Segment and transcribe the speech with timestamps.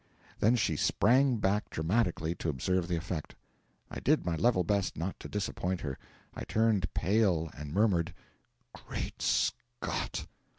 [0.39, 3.35] Then she sprang back dramatically, to observe the effect.
[3.91, 5.95] I did my level best not to disappoint her.
[6.33, 8.15] I turned pale and murmured:
[8.73, 10.25] 'Great Scott!'